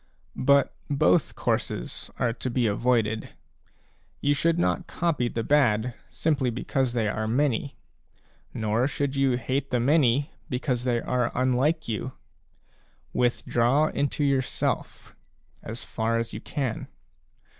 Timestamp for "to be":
2.33-2.65